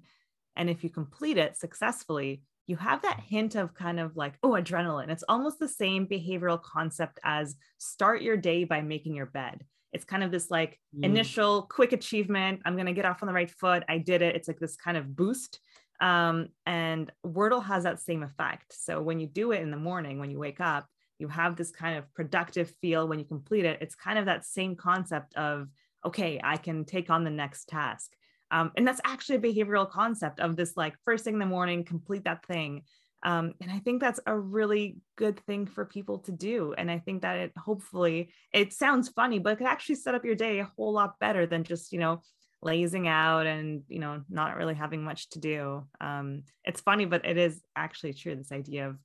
and 0.56 0.70
if 0.70 0.84
you 0.84 0.90
complete 0.90 1.38
it 1.38 1.58
successfully, 1.58 2.42
you 2.68 2.76
have 2.78 3.02
that 3.02 3.20
hint 3.28 3.56
of 3.56 3.74
kind 3.74 4.00
of 4.00 4.16
like, 4.16 4.36
oh, 4.44 4.52
adrenaline. 4.52 5.10
It's 5.10 5.24
almost 5.28 5.58
the 5.58 5.68
same 5.68 6.06
behavioral 6.06 6.62
concept 6.62 7.20
as 7.24 7.56
start 7.80 8.22
your 8.22 8.38
day 8.38 8.64
by 8.64 8.82
making 8.82 9.16
your 9.16 9.26
bed. 9.26 9.66
It's 9.94 10.06
kind 10.06 10.24
of 10.24 10.32
this 10.32 10.52
like 10.52 10.80
mm. 10.96 11.04
initial 11.04 11.64
quick 11.64 11.94
achievement. 11.94 12.62
I'm 12.66 12.76
going 12.76 12.86
to 12.86 12.94
get 12.94 13.06
off 13.06 13.24
on 13.24 13.28
the 13.28 13.34
right 13.34 13.50
foot. 13.50 13.84
I 13.90 13.98
did 13.98 14.22
it. 14.22 14.36
It's 14.36 14.48
like 14.48 14.60
this 14.60 14.76
kind 14.76 14.98
of 14.98 15.16
boost. 15.16 15.60
Um, 16.02 16.50
and 16.66 17.12
Wordle 17.26 17.64
has 17.64 17.84
that 17.84 18.00
same 18.00 18.24
effect. 18.24 18.74
So 18.74 19.02
when 19.02 19.20
you 19.20 19.28
do 19.28 19.52
it 19.52 19.62
in 19.62 19.72
the 19.72 19.78
morning, 19.78 20.20
when 20.20 20.32
you 20.32 20.40
wake 20.40 20.62
up, 20.62 20.88
you 21.18 21.28
have 21.28 21.56
this 21.56 21.72
kind 21.72 21.98
of 21.98 22.12
productive 22.14 22.74
feel 22.82 23.08
when 23.08 23.20
you 23.20 23.26
complete 23.26 23.66
it. 23.66 23.80
It's 23.82 23.96
kind 23.96 24.18
of 24.18 24.26
that 24.26 24.46
same 24.46 24.76
concept 24.76 25.36
of, 25.36 25.68
okay, 26.06 26.40
I 26.42 26.56
can 26.58 26.86
take 26.86 27.10
on 27.10 27.26
the 27.26 27.30
next 27.30 27.68
task. 27.68 28.12
Um, 28.52 28.72
and 28.78 28.88
that's 28.88 29.02
actually 29.04 29.36
a 29.36 29.40
behavioral 29.40 29.90
concept 29.90 30.40
of 30.40 30.56
this 30.56 30.76
like 30.76 30.96
first 31.06 31.24
thing 31.24 31.34
in 31.34 31.40
the 31.40 31.46
morning, 31.46 31.84
complete 31.84 32.24
that 32.24 32.46
thing. 32.46 32.84
Um, 33.24 33.54
and 33.62 33.72
I 33.72 33.80
think 33.80 34.00
that's 34.00 34.20
a 34.26 34.38
really 34.38 34.98
good 35.18 35.40
thing 35.46 35.66
for 35.66 35.86
people 35.86 36.20
to 36.20 36.32
do. 36.32 36.74
And 36.78 36.90
I 36.90 37.00
think 37.00 37.22
that 37.24 37.38
it 37.38 37.52
hopefully, 37.58 38.32
it 38.54 38.72
sounds 38.74 39.10
funny, 39.10 39.40
but 39.40 39.54
it 39.54 39.56
could 39.58 39.68
actually 39.68 39.96
set 39.96 40.16
up 40.16 40.24
your 40.24 40.36
day 40.36 40.60
a 40.60 40.72
whole 40.78 40.94
lot 40.94 41.20
better 41.20 41.46
than 41.46 41.64
just, 41.64 41.92
you 41.92 42.00
know, 42.00 42.22
lazing 42.62 43.08
out 43.08 43.46
and, 43.46 43.84
you 43.88 44.00
know, 44.00 44.22
not 44.30 44.56
really 44.56 44.74
having 44.74 45.04
much 45.04 45.30
to 45.32 45.40
do. 45.40 45.86
Um, 46.02 46.44
it's 46.64 46.82
funny, 46.82 47.06
but 47.06 47.26
it 47.26 47.38
is 47.38 47.62
actually 47.76 48.14
true. 48.14 48.36
This 48.36 48.52
idea 48.52 48.90
of 48.90 48.98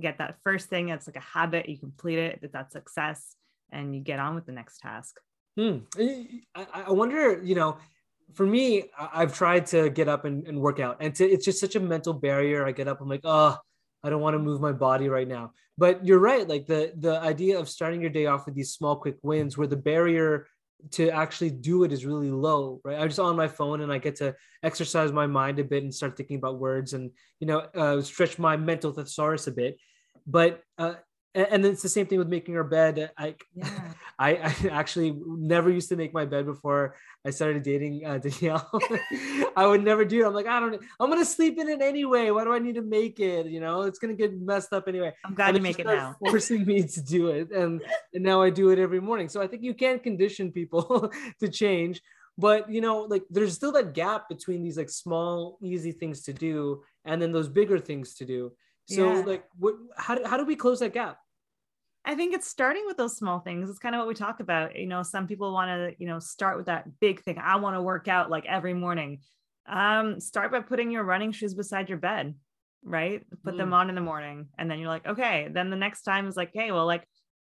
get 0.00 0.18
that 0.18 0.36
first 0.44 0.68
thing, 0.68 0.88
it's 0.88 1.06
like 1.06 1.16
a 1.16 1.20
habit, 1.20 1.68
you 1.68 1.78
complete 1.78 2.18
it, 2.18 2.40
that 2.42 2.52
that's 2.52 2.72
success, 2.72 3.34
and 3.70 3.94
you 3.94 4.02
get 4.02 4.18
on 4.18 4.34
with 4.34 4.46
the 4.46 4.52
next 4.52 4.78
task. 4.78 5.18
Hmm. 5.56 5.78
I, 6.54 6.66
I 6.86 6.92
wonder, 6.92 7.42
you 7.42 7.54
know, 7.54 7.78
for 8.34 8.46
me, 8.46 8.84
I've 8.98 9.34
tried 9.34 9.66
to 9.66 9.90
get 9.90 10.08
up 10.08 10.24
and, 10.24 10.46
and 10.46 10.60
work 10.60 10.80
out, 10.80 10.98
and 11.00 11.14
to, 11.16 11.24
it's 11.24 11.44
just 11.44 11.60
such 11.60 11.76
a 11.76 11.80
mental 11.80 12.12
barrier. 12.12 12.66
I 12.66 12.72
get 12.72 12.88
up, 12.88 13.00
I'm 13.00 13.08
like, 13.08 13.22
oh, 13.24 13.56
I 14.02 14.10
don't 14.10 14.20
want 14.20 14.34
to 14.34 14.38
move 14.38 14.60
my 14.60 14.72
body 14.72 15.08
right 15.08 15.26
now. 15.26 15.52
But 15.76 16.04
you're 16.04 16.18
right, 16.18 16.48
like 16.48 16.66
the 16.66 16.92
the 16.96 17.20
idea 17.20 17.58
of 17.58 17.68
starting 17.68 18.00
your 18.00 18.10
day 18.10 18.26
off 18.26 18.46
with 18.46 18.54
these 18.54 18.72
small, 18.72 18.96
quick 18.96 19.16
wins, 19.22 19.56
where 19.56 19.66
the 19.66 19.76
barrier 19.76 20.46
to 20.92 21.10
actually 21.10 21.50
do 21.50 21.84
it 21.84 21.92
is 21.92 22.06
really 22.06 22.30
low, 22.30 22.80
right? 22.84 22.98
I'm 22.98 23.08
just 23.08 23.18
on 23.18 23.34
my 23.36 23.48
phone 23.48 23.80
and 23.80 23.92
I 23.92 23.98
get 23.98 24.16
to 24.16 24.34
exercise 24.62 25.10
my 25.10 25.26
mind 25.26 25.58
a 25.58 25.64
bit 25.64 25.82
and 25.82 25.92
start 25.92 26.16
thinking 26.16 26.36
about 26.36 26.60
words 26.60 26.92
and 26.92 27.10
you 27.40 27.46
know 27.46 27.58
uh, 27.74 28.00
stretch 28.00 28.38
my 28.38 28.56
mental 28.56 28.92
thesaurus 28.92 29.46
a 29.46 29.52
bit. 29.52 29.78
But 30.26 30.62
uh, 30.76 30.94
and, 31.34 31.46
and 31.50 31.64
it's 31.64 31.82
the 31.82 31.88
same 31.88 32.06
thing 32.06 32.18
with 32.18 32.28
making 32.28 32.56
our 32.56 32.64
bed. 32.64 33.10
I, 33.16 33.36
Yeah. 33.54 33.70
I, 34.20 34.30
I 34.30 34.68
actually 34.72 35.16
never 35.24 35.70
used 35.70 35.88
to 35.90 35.96
make 35.96 36.12
my 36.12 36.24
bed 36.24 36.44
before 36.44 36.96
I 37.24 37.30
started 37.30 37.62
dating 37.62 38.04
uh, 38.04 38.18
Danielle. 38.24 38.68
I 39.56 39.64
would 39.64 39.84
never 39.84 40.04
do 40.04 40.22
it. 40.22 40.26
I'm 40.26 40.34
like, 40.34 40.46
I 40.46 40.58
don't. 40.58 40.74
I'm 40.98 41.08
gonna 41.08 41.24
sleep 41.24 41.58
in 41.58 41.68
it 41.68 41.80
anyway. 41.80 42.30
Why 42.30 42.42
do 42.42 42.52
I 42.52 42.58
need 42.58 42.74
to 42.74 42.82
make 42.82 43.20
it? 43.20 43.46
You 43.46 43.60
know, 43.60 43.82
it's 43.82 43.98
gonna 44.00 44.14
get 44.14 44.36
messed 44.40 44.72
up 44.72 44.88
anyway. 44.88 45.12
I'm 45.24 45.34
glad 45.34 45.50
And 45.50 45.58
you 45.58 45.62
make 45.62 45.78
it 45.78 45.86
now. 45.86 46.16
Forcing 46.20 46.64
me 46.64 46.82
to 46.82 47.02
do 47.02 47.28
it, 47.28 47.52
and 47.52 47.80
and 48.12 48.24
now 48.24 48.42
I 48.42 48.50
do 48.50 48.70
it 48.70 48.78
every 48.78 49.00
morning. 49.00 49.28
So 49.28 49.40
I 49.40 49.46
think 49.46 49.62
you 49.62 49.74
can 49.74 50.00
condition 50.00 50.50
people 50.50 51.12
to 51.40 51.48
change, 51.48 52.00
but 52.36 52.70
you 52.70 52.80
know, 52.80 53.02
like 53.02 53.22
there's 53.30 53.54
still 53.54 53.72
that 53.72 53.94
gap 53.94 54.28
between 54.28 54.62
these 54.62 54.76
like 54.76 54.90
small, 54.90 55.58
easy 55.62 55.92
things 55.92 56.22
to 56.22 56.32
do, 56.32 56.82
and 57.04 57.22
then 57.22 57.30
those 57.30 57.48
bigger 57.48 57.78
things 57.78 58.14
to 58.14 58.24
do. 58.24 58.52
So 58.88 59.12
Yeah. 59.12 59.22
like, 59.24 59.44
what? 59.58 59.74
How 59.96 60.14
do, 60.14 60.24
how 60.24 60.36
do 60.36 60.44
we 60.44 60.56
close 60.56 60.80
that 60.80 60.94
gap? 60.94 61.18
I 62.04 62.14
think 62.14 62.34
it's 62.34 62.48
starting 62.48 62.84
with 62.86 62.96
those 62.96 63.16
small 63.16 63.40
things. 63.40 63.68
It's 63.68 63.78
kind 63.78 63.94
of 63.94 63.98
what 63.98 64.08
we 64.08 64.14
talk 64.14 64.40
about. 64.40 64.76
You 64.76 64.86
know, 64.86 65.02
some 65.02 65.26
people 65.26 65.52
want 65.52 65.68
to, 65.68 65.94
you 66.02 66.08
know, 66.08 66.20
start 66.20 66.56
with 66.56 66.66
that 66.66 66.98
big 67.00 67.22
thing. 67.22 67.38
I 67.38 67.56
want 67.56 67.76
to 67.76 67.82
work 67.82 68.08
out 68.08 68.30
like 68.30 68.46
every 68.46 68.72
morning. 68.72 69.20
Um, 69.66 70.18
start 70.18 70.50
by 70.50 70.60
putting 70.60 70.90
your 70.90 71.04
running 71.04 71.32
shoes 71.32 71.52
beside 71.52 71.90
your 71.90 71.98
bed, 71.98 72.34
right? 72.82 73.26
Put 73.44 73.58
them 73.58 73.74
on 73.74 73.90
in 73.90 73.94
the 73.94 74.00
morning. 74.00 74.48
And 74.56 74.70
then 74.70 74.78
you're 74.78 74.88
like, 74.88 75.06
okay. 75.06 75.48
Then 75.50 75.68
the 75.68 75.76
next 75.76 76.02
time 76.02 76.26
is 76.26 76.36
like, 76.36 76.52
hey, 76.54 76.72
well, 76.72 76.86
like 76.86 77.06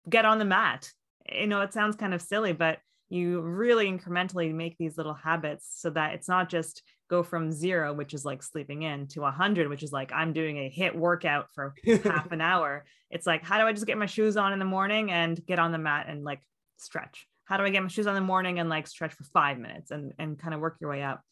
get 0.08 0.24
on 0.24 0.38
the 0.38 0.44
mat. 0.44 0.88
You 1.28 1.48
know, 1.48 1.62
it 1.62 1.72
sounds 1.72 1.96
kind 1.96 2.14
of 2.14 2.22
silly, 2.22 2.52
but 2.52 2.78
you 3.14 3.40
really 3.40 3.86
incrementally 3.86 4.52
make 4.52 4.76
these 4.76 4.96
little 4.96 5.14
habits 5.14 5.68
so 5.70 5.90
that 5.90 6.14
it's 6.14 6.28
not 6.28 6.48
just 6.48 6.82
go 7.08 7.22
from 7.22 7.52
zero, 7.52 7.92
which 7.92 8.12
is 8.12 8.24
like 8.24 8.42
sleeping 8.42 8.82
in, 8.82 9.06
to 9.08 9.24
a 9.24 9.30
hundred, 9.30 9.68
which 9.68 9.82
is 9.82 9.92
like 9.92 10.10
I'm 10.12 10.32
doing 10.32 10.58
a 10.58 10.68
hit 10.68 10.96
workout 10.96 11.46
for 11.54 11.74
half 12.02 12.32
an 12.32 12.40
hour. 12.42 12.84
It's 13.10 13.26
like, 13.26 13.44
how 13.44 13.58
do 13.58 13.64
I 13.64 13.72
just 13.72 13.86
get 13.86 13.98
my 13.98 14.06
shoes 14.06 14.36
on 14.36 14.52
in 14.52 14.58
the 14.58 14.64
morning 14.64 15.12
and 15.12 15.44
get 15.46 15.58
on 15.58 15.70
the 15.70 15.78
mat 15.78 16.06
and 16.08 16.24
like 16.24 16.40
stretch? 16.78 17.28
How 17.44 17.56
do 17.56 17.62
I 17.62 17.70
get 17.70 17.82
my 17.82 17.88
shoes 17.88 18.06
on 18.06 18.16
in 18.16 18.22
the 18.22 18.26
morning 18.26 18.58
and 18.58 18.68
like 18.68 18.86
stretch 18.86 19.12
for 19.12 19.24
five 19.24 19.58
minutes 19.58 19.90
and 19.90 20.12
and 20.18 20.38
kind 20.38 20.54
of 20.54 20.60
work 20.60 20.78
your 20.80 20.90
way 20.90 21.02
up? 21.02 21.22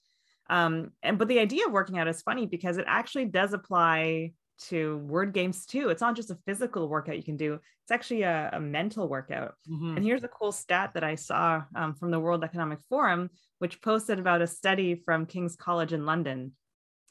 Um, 0.49 0.93
and 1.03 1.19
but 1.19 1.29
the 1.29 1.41
idea 1.41 1.67
of 1.67 1.73
working 1.73 1.99
out 1.99 2.09
is 2.09 2.23
funny 2.23 2.47
because 2.47 2.77
it 2.77 2.85
actually 2.87 3.25
does 3.25 3.55
apply 3.55 4.33
to 4.69 4.99
word 4.99 5.33
games 5.33 5.67
too. 5.67 5.89
It's 5.89 6.01
not 6.01 6.17
just 6.17 6.31
a 6.31 6.39
physical 6.47 6.89
workout 6.89 7.17
you 7.17 7.23
can 7.23 7.37
do; 7.37 7.55
it's 7.55 7.91
actually 7.91 8.23
a, 8.23 8.51
a 8.53 8.61
mental 8.61 9.09
workout. 9.09 9.55
Mhm. 9.69 9.97
And 9.97 10.05
here's 10.05 10.25
a 10.25 10.29
cool 10.29 10.53
stat 10.53 10.93
that 10.95 11.05
I 11.05 11.15
saw 11.17 11.65
um, 11.75 11.95
from 11.95 12.11
the 12.11 12.21
World 12.21 12.45
Economic 12.45 12.81
Forum, 12.89 13.31
which 13.59 13.83
posted 13.83 14.19
about 14.19 14.43
a 14.43 14.47
study 14.47 14.95
from 14.95 15.27
King's 15.27 15.57
College 15.57 15.93
in 15.93 16.07
London. 16.07 16.53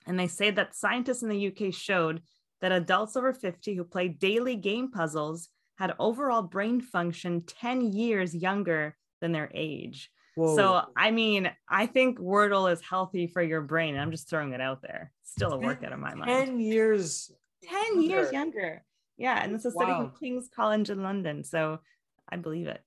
And 0.08 0.20
they 0.20 0.28
say 0.28 0.52
that 0.52 0.76
scientists 0.76 1.24
in 1.24 1.30
the 1.30 1.48
UK 1.48 1.74
showed 1.74 2.22
that 2.62 2.72
adults 2.72 3.16
over 3.16 3.34
50 3.34 3.76
who 3.76 3.84
play 3.84 4.08
daily 4.08 4.56
game 4.56 4.92
puzzles 4.92 5.50
had 5.78 5.96
overall 6.00 6.44
brain 6.44 6.82
function 6.82 7.44
10 7.46 7.82
years 7.94 8.36
younger 8.36 8.96
than 9.20 9.32
their 9.32 9.52
age. 9.54 10.12
Whoa. 10.36 10.56
So, 10.56 10.82
I 10.96 11.12
mean, 11.12 11.52
I 11.68 11.86
think 11.86 12.20
Wordle 12.20 12.72
is 12.72 12.82
healthy 12.82 13.28
for 13.28 13.42
your 13.42 13.62
brain. 13.62 13.98
I'm 13.98 14.12
just 14.12 14.30
throwing 14.30 14.54
it 14.54 14.62
out 14.62 14.82
there. 14.82 15.12
Still 15.24 15.54
a 15.54 15.58
workout 15.58 15.92
in 15.92 16.00
my 16.00 16.14
mind. 16.14 16.30
10 16.30 16.60
years 16.60 17.32
10 17.64 18.02
years 18.02 18.32
younger. 18.32 18.60
younger. 18.60 18.86
Yeah. 19.18 19.44
And 19.44 19.54
it's 19.54 19.66
a 19.66 19.72
study 19.72 19.92
Wow. 19.92 19.98
from 20.10 20.20
King's 20.20 20.50
College 20.56 20.90
in 20.90 21.04
London. 21.04 21.44
So 21.44 21.80
I 22.30 22.38
believe 22.38 22.68
it. 22.68 22.82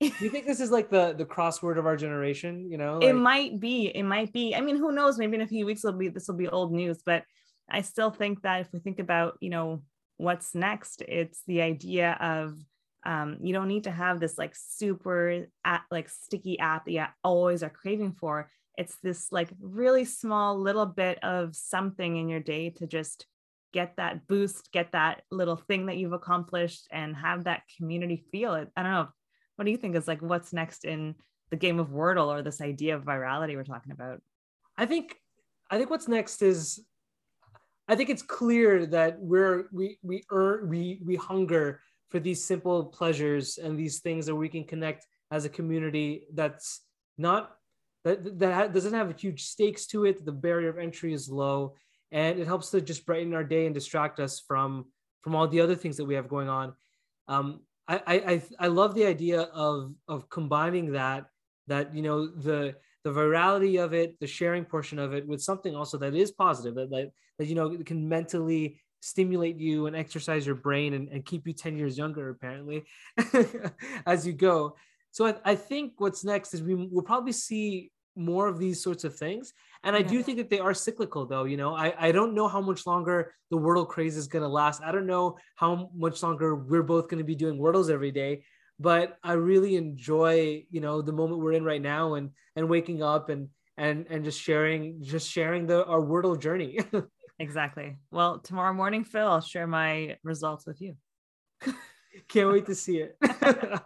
do 0.00 0.10
you 0.20 0.30
think 0.30 0.46
this 0.46 0.60
is 0.60 0.70
like 0.70 0.88
the 0.88 1.14
the 1.16 1.26
crossword 1.26 1.78
of 1.78 1.84
our 1.84 1.94
generation 1.96 2.70
you 2.70 2.78
know 2.78 3.00
it 3.00 3.12
might 3.12 3.60
be. 3.60 3.88
It 3.88 4.04
might 4.04 4.32
be. 4.32 4.54
I 4.54 4.62
mean, 4.62 4.76
who 4.76 4.92
knows? 4.92 5.18
Maybe 5.18 5.34
in 5.34 5.42
a 5.42 5.46
few 5.46 5.66
weeks, 5.66 5.84
it'll 5.84 5.98
be 5.98 6.08
this 6.08 6.26
will 6.26 6.36
be 6.36 6.48
old 6.48 6.72
news. 6.72 7.02
But 7.04 7.24
I 7.70 7.82
still 7.82 8.10
think 8.10 8.42
that 8.42 8.62
if 8.62 8.68
we 8.72 8.78
think 8.80 8.98
about, 8.98 9.36
you 9.40 9.50
know, 9.50 9.82
what's 10.16 10.54
next, 10.54 11.02
it's 11.02 11.42
the 11.46 11.60
idea 11.60 12.16
of 12.20 12.58
um, 13.04 13.38
you 13.42 13.52
don't 13.52 13.68
need 13.68 13.84
to 13.84 13.90
have 13.90 14.20
this 14.20 14.36
like 14.36 14.54
super 14.54 15.46
app, 15.64 15.84
like 15.90 16.08
sticky 16.08 16.58
app 16.58 16.84
that 16.84 16.92
you 16.92 17.04
always 17.24 17.62
are 17.62 17.70
craving 17.70 18.12
for. 18.12 18.50
It's 18.76 18.96
this 19.02 19.32
like 19.32 19.50
really 19.60 20.04
small 20.04 20.58
little 20.58 20.86
bit 20.86 21.22
of 21.24 21.56
something 21.56 22.16
in 22.16 22.28
your 22.28 22.40
day 22.40 22.70
to 22.70 22.86
just 22.86 23.26
get 23.72 23.96
that 23.96 24.26
boost, 24.26 24.72
get 24.72 24.92
that 24.92 25.22
little 25.30 25.56
thing 25.56 25.86
that 25.86 25.96
you've 25.96 26.12
accomplished, 26.12 26.86
and 26.90 27.16
have 27.16 27.44
that 27.44 27.62
community 27.76 28.24
feel 28.30 28.54
it. 28.54 28.68
I 28.76 28.82
don't 28.82 28.92
know. 28.92 29.08
What 29.56 29.64
do 29.64 29.70
you 29.70 29.76
think 29.76 29.96
is 29.96 30.08
like 30.08 30.22
what's 30.22 30.52
next 30.52 30.84
in 30.84 31.14
the 31.50 31.56
game 31.56 31.78
of 31.78 31.88
Wordle 31.88 32.28
or 32.28 32.42
this 32.42 32.60
idea 32.60 32.96
of 32.96 33.04
virality 33.04 33.54
we're 33.54 33.64
talking 33.64 33.92
about? 33.92 34.20
I 34.76 34.86
think 34.86 35.16
I 35.70 35.78
think 35.78 35.90
what's 35.90 36.08
next 36.08 36.42
is 36.42 36.80
I 37.88 37.96
think 37.96 38.08
it's 38.08 38.22
clear 38.22 38.86
that 38.86 39.18
we're 39.20 39.64
we 39.72 39.98
we 40.02 40.24
earn 40.30 40.68
we 40.68 41.00
we 41.04 41.16
hunger 41.16 41.80
for 42.10 42.20
these 42.20 42.44
simple 42.44 42.84
pleasures 42.84 43.58
and 43.58 43.78
these 43.78 44.00
things 44.00 44.26
that 44.26 44.34
we 44.34 44.48
can 44.48 44.64
connect 44.64 45.06
as 45.30 45.44
a 45.44 45.48
community 45.48 46.26
that's 46.34 46.80
not 47.16 47.56
that 48.04 48.38
that 48.38 48.72
doesn't 48.74 48.94
have 48.94 49.18
huge 49.18 49.44
stakes 49.44 49.86
to 49.86 50.04
it 50.04 50.24
the 50.24 50.32
barrier 50.32 50.68
of 50.68 50.78
entry 50.78 51.12
is 51.12 51.28
low 51.28 51.74
and 52.12 52.38
it 52.38 52.46
helps 52.46 52.70
to 52.70 52.80
just 52.80 53.06
brighten 53.06 53.34
our 53.34 53.44
day 53.44 53.66
and 53.66 53.74
distract 53.74 54.18
us 54.18 54.40
from 54.40 54.86
from 55.22 55.34
all 55.34 55.46
the 55.46 55.60
other 55.60 55.76
things 55.76 55.96
that 55.96 56.04
we 56.04 56.14
have 56.14 56.28
going 56.28 56.48
on. 56.48 56.72
Um 57.28 57.60
i 57.88 58.00
i 58.06 58.42
i, 58.58 58.66
love 58.66 58.94
the 58.94 59.06
idea 59.06 59.42
of 59.42 59.94
of 60.08 60.28
combining 60.28 60.92
that 60.92 61.26
that 61.66 61.94
you 61.94 62.02
know 62.02 62.26
the 62.26 62.74
the 63.04 63.10
virality 63.10 63.82
of 63.82 63.92
it 63.92 64.18
the 64.20 64.26
sharing 64.26 64.64
portion 64.64 64.98
of 64.98 65.12
it 65.12 65.26
with 65.26 65.42
something 65.42 65.74
also 65.74 65.96
that 65.98 66.14
is 66.14 66.30
positive 66.30 66.74
that 66.74 66.90
that, 66.90 67.10
that 67.38 67.46
you 67.46 67.54
know 67.54 67.76
can 67.84 68.08
mentally 68.08 68.80
stimulate 69.00 69.58
you 69.58 69.86
and 69.86 69.96
exercise 69.96 70.46
your 70.46 70.54
brain 70.54 70.94
and, 70.94 71.08
and 71.08 71.24
keep 71.24 71.46
you 71.46 71.52
10 71.52 71.76
years 71.76 71.96
younger 71.98 72.28
apparently 72.28 72.84
as 74.06 74.26
you 74.26 74.32
go. 74.32 74.76
So 75.10 75.26
I, 75.26 75.34
I 75.44 75.54
think 75.54 75.94
what's 75.98 76.24
next 76.24 76.54
is 76.54 76.62
we 76.62 76.74
will 76.74 77.02
probably 77.02 77.32
see 77.32 77.90
more 78.14 78.46
of 78.46 78.58
these 78.58 78.82
sorts 78.82 79.04
of 79.04 79.16
things. 79.16 79.52
And 79.82 79.96
i 79.96 80.02
do 80.02 80.22
think 80.22 80.36
that 80.36 80.50
they 80.50 80.58
are 80.58 80.74
cyclical 80.74 81.24
though 81.24 81.44
you 81.44 81.56
know? 81.56 81.74
I, 81.74 81.94
I 81.98 82.12
don't 82.12 82.34
know 82.34 82.48
how 82.48 82.60
much 82.60 82.86
longer 82.86 83.34
the 83.50 83.56
wordle 83.56 83.88
craze 83.88 84.16
is 84.16 84.28
going 84.28 84.42
to 84.42 84.48
last. 84.48 84.82
I 84.82 84.92
don't 84.92 85.06
know 85.06 85.38
how 85.56 85.90
much 85.96 86.22
longer 86.22 86.54
we're 86.54 86.82
both 86.82 87.08
going 87.08 87.18
to 87.18 87.24
be 87.24 87.34
doing 87.34 87.58
wordles 87.58 87.90
every 87.90 88.10
day 88.10 88.42
but 88.80 89.18
i 89.22 89.32
really 89.34 89.76
enjoy 89.76 90.64
you 90.70 90.80
know 90.80 91.02
the 91.02 91.12
moment 91.12 91.40
we're 91.40 91.52
in 91.52 91.64
right 91.64 91.82
now 91.82 92.14
and 92.14 92.30
and 92.56 92.68
waking 92.68 93.02
up 93.02 93.28
and 93.28 93.48
and 93.76 94.06
and 94.08 94.24
just 94.24 94.40
sharing 94.40 95.02
just 95.02 95.30
sharing 95.30 95.66
the 95.66 95.84
our 95.84 96.00
wordle 96.00 96.38
journey 96.38 96.80
Exactly. 97.40 97.96
Well, 98.10 98.38
tomorrow 98.38 98.74
morning, 98.74 99.02
Phil, 99.02 99.26
I'll 99.26 99.40
share 99.40 99.66
my 99.66 100.18
results 100.22 100.66
with 100.66 100.82
you. 100.82 100.96
can't 102.28 102.50
wait 102.50 102.66
to 102.66 102.74
see 102.74 102.98
it 102.98 103.16